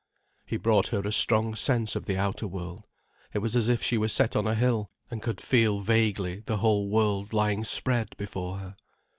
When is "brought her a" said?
0.57-1.11